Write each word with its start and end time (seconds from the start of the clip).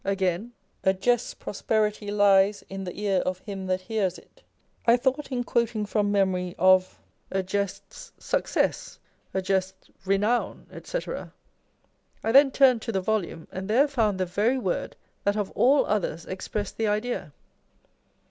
Again 0.03 0.53
A 0.83 0.95
jest's 0.95 1.35
prosperity 1.35 2.09
lies 2.09 2.63
in 2.69 2.85
the 2.85 2.99
ear 2.99 3.19
Of 3.23 3.37
him 3.41 3.67
that 3.67 3.81
hears 3.81 4.17
it. 4.17 4.41
I 4.87 4.97
thought 4.97 5.31
in 5.31 5.43
quoting 5.43 5.85
from 5.85 6.11
memory, 6.11 6.55
of" 6.57 6.97
A 7.39 7.43
jest's 7.43 8.11
success,"" 8.17 8.97
A 9.35 9.43
jest's 9.43 9.91
renown" 10.03 10.65
&c. 10.85 10.97
I 12.23 12.31
then 12.31 12.49
turned 12.49 12.81
to 12.81 12.91
the 12.91 12.99
volume, 13.01 13.47
and 13.51 13.69
there 13.69 13.87
found 13.87 14.19
the 14.19 14.25
very 14.25 14.57
word 14.57 14.95
that 15.23 15.35
of 15.37 15.51
all 15.51 15.85
others 15.85 16.25
expressed 16.25 16.77
the 16.77 16.87
idea. 16.87 17.31